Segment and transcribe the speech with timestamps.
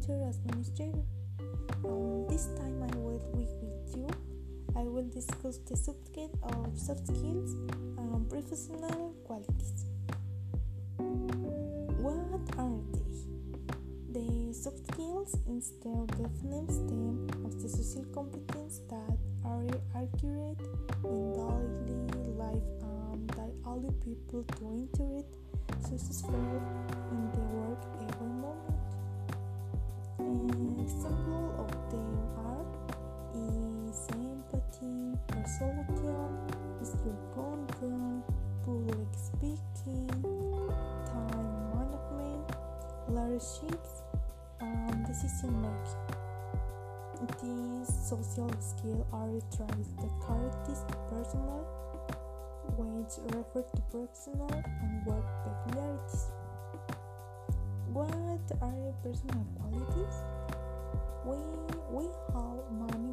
[0.00, 1.02] future administrator.
[1.84, 4.08] Um, this time I will be with you.
[4.76, 7.54] I will discuss the subject of soft skills
[7.98, 9.84] and professional qualities.
[11.98, 12.16] What
[12.58, 14.20] are they?
[14.20, 16.08] The soft skills instead
[16.44, 20.60] name stem of the social competence that are accurate
[21.04, 24.44] in daily life and that allow people
[24.96, 25.26] to it
[25.84, 26.60] successfully
[27.10, 28.09] in the work area.
[35.60, 36.38] Resolution,
[36.82, 38.22] stress control,
[38.64, 40.08] public speaking,
[41.06, 42.46] time management,
[43.08, 43.80] leadership,
[44.60, 46.20] and decision making.
[47.42, 51.66] These social skills are traits that characterize personal,
[52.78, 56.24] which refer to personal and work peculiarities.
[57.92, 60.16] What are personal qualities?
[61.26, 61.36] We,
[61.92, 63.12] we have many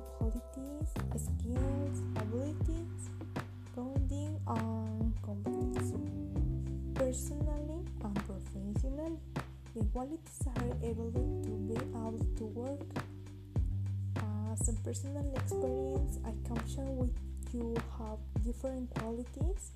[9.97, 12.85] qualities are able to be able to work.
[14.17, 17.17] Uh, As a personal experience, I can share with
[17.51, 19.71] you have different qualities.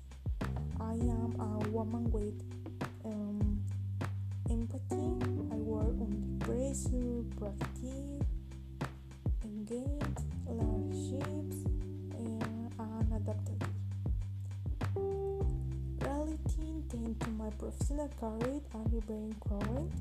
[0.78, 2.38] I am a woman with
[17.58, 19.92] professional career are very growing.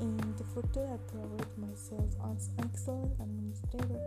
[0.00, 4.00] In the future, I provide myself as excellent administrator.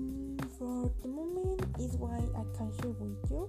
[0.00, 3.48] Mm, for the moment, is why I can share with you.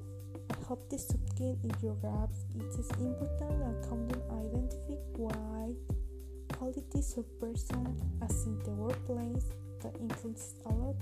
[0.49, 5.73] I hope this subject in your grasp it is important and can identify why
[6.53, 9.45] qualities of person as in the workplace
[9.81, 10.95] that influence a lot.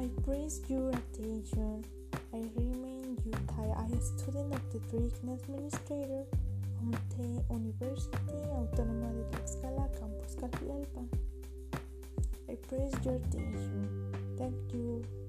[0.00, 1.84] I praise your attention.
[2.34, 6.24] I remind you that I am a student of the Drigna Administrator
[6.80, 11.08] on the University Autónoma de Tlaxcala, Campus Calpulalpan.
[12.48, 14.12] I praise your attention.
[14.36, 15.23] Thank you.